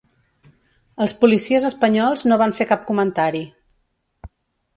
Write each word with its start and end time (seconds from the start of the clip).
Els 1.05 1.13
policies 1.23 1.67
espanyols 1.69 2.25
no 2.33 2.39
van 2.43 2.57
fer 2.61 2.69
cap 2.73 2.85
comentari. 2.89 3.45